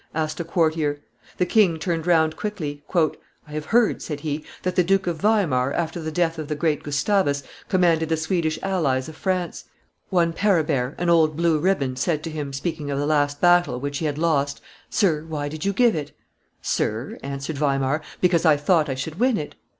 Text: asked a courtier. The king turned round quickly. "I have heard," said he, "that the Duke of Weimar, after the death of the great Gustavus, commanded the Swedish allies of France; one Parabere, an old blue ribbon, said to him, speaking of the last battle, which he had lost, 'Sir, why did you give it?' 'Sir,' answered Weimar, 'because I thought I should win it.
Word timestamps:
asked 0.15 0.39
a 0.39 0.43
courtier. 0.43 0.99
The 1.37 1.45
king 1.45 1.77
turned 1.77 2.07
round 2.07 2.35
quickly. 2.35 2.81
"I 2.95 3.21
have 3.51 3.65
heard," 3.65 4.01
said 4.01 4.21
he, 4.21 4.43
"that 4.63 4.75
the 4.75 4.83
Duke 4.83 5.05
of 5.05 5.17
Weimar, 5.21 5.73
after 5.73 5.99
the 6.01 6.11
death 6.11 6.39
of 6.39 6.47
the 6.47 6.55
great 6.55 6.81
Gustavus, 6.81 7.43
commanded 7.69 8.09
the 8.09 8.17
Swedish 8.17 8.57
allies 8.63 9.07
of 9.07 9.15
France; 9.15 9.65
one 10.09 10.33
Parabere, 10.33 10.95
an 10.97 11.11
old 11.11 11.37
blue 11.37 11.59
ribbon, 11.59 11.95
said 11.95 12.23
to 12.23 12.31
him, 12.31 12.51
speaking 12.51 12.89
of 12.89 12.97
the 12.97 13.05
last 13.05 13.39
battle, 13.41 13.79
which 13.79 13.99
he 13.99 14.05
had 14.07 14.17
lost, 14.17 14.59
'Sir, 14.89 15.23
why 15.27 15.47
did 15.47 15.65
you 15.65 15.71
give 15.71 15.93
it?' 15.95 16.13
'Sir,' 16.63 17.19
answered 17.21 17.59
Weimar, 17.59 18.01
'because 18.21 18.43
I 18.43 18.57
thought 18.57 18.89
I 18.89 18.95
should 18.95 19.19
win 19.19 19.37
it. 19.37 19.53